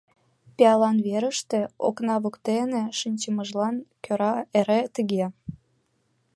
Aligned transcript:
Пиалан 0.55 0.97
верыште, 1.07 1.59
окна 1.87 2.15
воктене 2.23 2.83
шинчымыжлан 2.99 3.75
кӧра 4.03 4.33
эре 4.59 4.81
тыге. 4.95 5.25